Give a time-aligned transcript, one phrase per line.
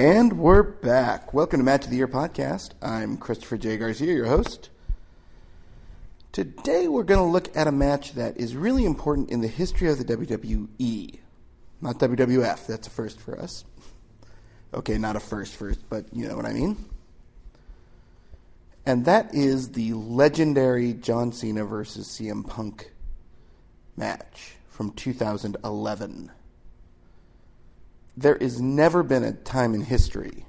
[0.00, 1.34] And we're back.
[1.34, 2.70] Welcome to Match of the Year podcast.
[2.80, 3.76] I'm Christopher J.
[3.76, 4.70] Garcia, your host.
[6.32, 9.90] Today we're going to look at a match that is really important in the history
[9.90, 11.18] of the WWE.
[11.82, 13.66] Not WWF, that's a first for us.
[14.72, 16.82] Okay, not a first first, but you know what I mean.
[18.86, 22.90] And that is the legendary John Cena versus CM Punk
[23.98, 26.30] match from 2011
[28.20, 30.44] there has never been a time in history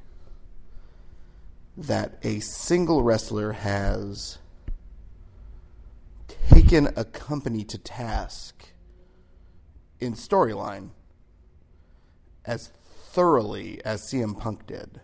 [1.78, 4.40] that a single wrestler has
[6.50, 8.74] taken a company to task
[10.02, 10.90] in storyline
[12.44, 12.72] as
[13.14, 15.00] thoroughly as CM Punk did.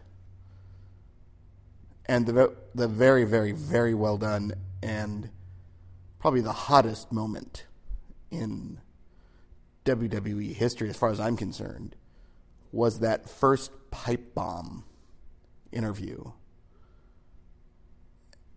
[2.06, 4.54] And the, the very, very, very well done
[4.84, 5.30] and
[6.20, 7.66] probably the hottest moment
[8.30, 8.82] in
[9.86, 11.96] WWE history, as far as I'm concerned,
[12.72, 14.84] was that first pipe bomb
[15.72, 16.32] interview.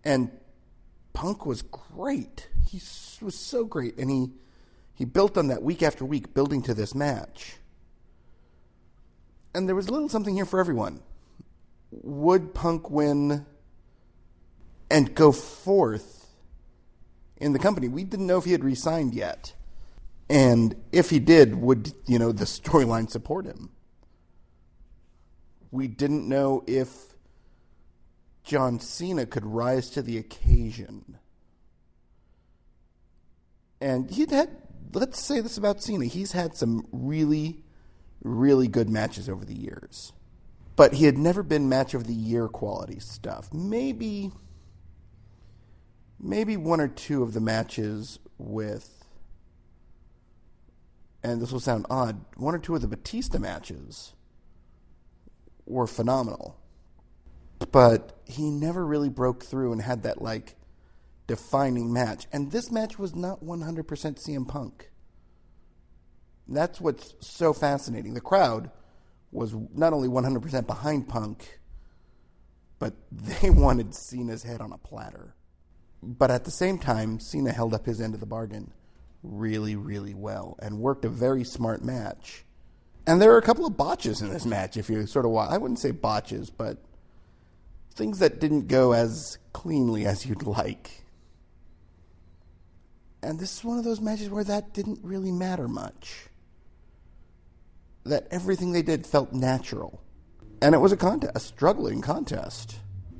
[0.03, 0.31] And
[1.13, 2.49] Punk was great.
[2.69, 2.81] He
[3.21, 3.97] was so great.
[3.97, 4.31] And he,
[4.93, 7.57] he built on that week after week, building to this match.
[9.53, 11.01] And there was a little something here for everyone.
[11.91, 13.45] Would Punk win
[14.89, 16.27] and go forth
[17.37, 17.89] in the company?
[17.89, 19.53] We didn't know if he had resigned yet.
[20.29, 23.71] And if he did, would you know the storyline support him?
[25.71, 27.15] We didn't know if
[28.43, 31.17] John Cena could rise to the occasion.
[33.79, 34.49] And he'd had,
[34.93, 37.63] let's say this about Cena, he's had some really,
[38.21, 40.11] really good matches over the years.
[40.75, 43.53] But he had never been match of the year quality stuff.
[43.53, 44.31] Maybe,
[46.19, 49.05] maybe one or two of the matches with,
[51.23, 54.13] and this will sound odd, one or two of the Batista matches
[55.71, 56.57] were phenomenal.
[57.71, 60.55] But he never really broke through and had that like
[61.27, 62.27] defining match.
[62.33, 64.91] And this match was not 100% CM Punk.
[66.47, 68.13] That's what's so fascinating.
[68.13, 68.71] The crowd
[69.31, 71.59] was not only 100% behind Punk,
[72.79, 75.35] but they wanted Cena's head on a platter.
[76.03, 78.73] But at the same time, Cena held up his end of the bargain
[79.23, 82.43] really, really well and worked a very smart match
[83.07, 85.49] and there are a couple of botches in this match, if you sort of watch.
[85.51, 86.77] I wouldn't say botches, but
[87.95, 91.03] things that didn't go as cleanly as you'd like.
[93.23, 96.27] And this is one of those matches where that didn't really matter much.
[98.03, 100.01] That everything they did felt natural.
[100.61, 102.75] And it was a contest, a struggling contest.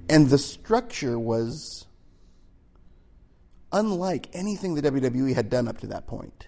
[0.10, 1.86] And the structure was
[3.72, 6.48] unlike anything the WWE had done up to that point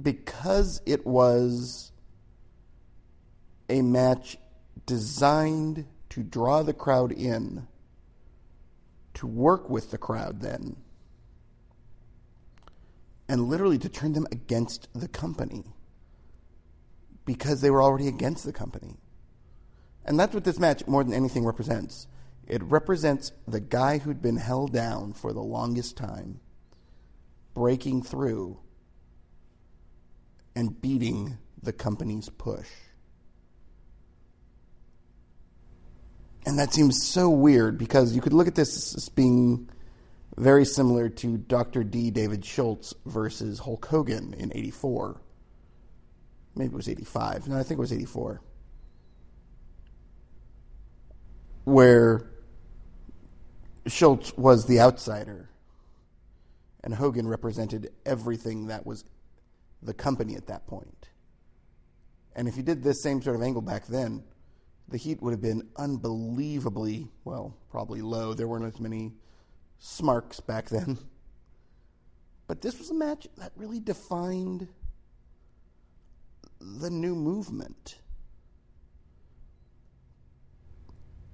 [0.00, 1.92] because it was
[3.68, 4.36] a match
[4.86, 7.66] designed to draw the crowd in,
[9.14, 10.76] to work with the crowd then,
[13.28, 15.64] and literally to turn them against the company
[17.24, 18.96] because they were already against the company.
[20.04, 22.08] And that's what this match, more than anything, represents.
[22.48, 26.40] It represents the guy who'd been held down for the longest time,
[27.54, 28.58] breaking through
[30.54, 32.68] and beating the company's push.
[36.46, 39.68] And that seems so weird because you could look at this as being
[40.36, 41.84] very similar to Dr.
[41.84, 42.10] D.
[42.10, 45.20] David Schultz versus Hulk Hogan in 84.
[46.54, 47.48] Maybe it was 85.
[47.48, 48.40] No, I think it was 84.
[51.64, 52.30] Where
[53.86, 55.50] Schultz was the outsider
[56.82, 59.04] and Hogan represented everything that was
[59.82, 61.08] the company at that point.
[62.36, 64.22] And if you did this same sort of angle back then,
[64.88, 68.34] the heat would have been unbelievably, well, probably low.
[68.34, 69.12] There weren't as many
[69.78, 70.98] smarks back then.
[72.46, 74.66] But this was a match that really defined
[76.60, 78.00] the new movement.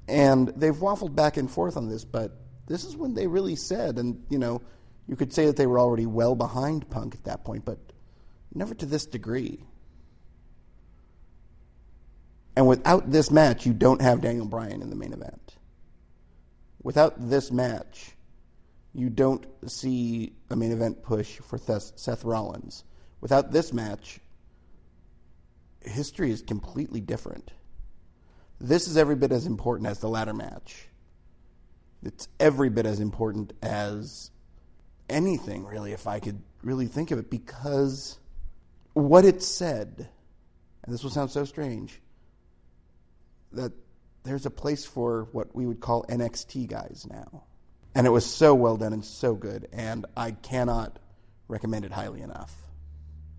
[0.07, 3.99] And they've waffled back and forth on this, but this is when they really said,
[3.99, 4.61] and you know,
[5.09, 7.79] you could say that they were already well behind Punk at that point, but
[8.57, 9.61] Never to this degree.
[12.57, 15.57] And without this match, you don't have Daniel Bryan in the main event.
[16.83, 18.13] Without this match,
[18.95, 22.83] you don't see a main event push for Seth Rollins.
[23.21, 24.21] Without this match,
[25.83, 27.53] history is completely different.
[28.59, 30.89] This is every bit as important as the ladder match.
[32.03, 34.31] It's every bit as important as
[35.11, 38.19] anything, really, if I could really think of it, because
[38.97, 40.09] what it said,
[40.83, 42.01] and this will sound so strange,
[43.53, 43.73] that
[44.23, 47.45] there's a place for what we would call NXT guys now.
[47.95, 50.99] And it was so well done and so good, and I cannot
[51.47, 52.57] recommend it highly enough.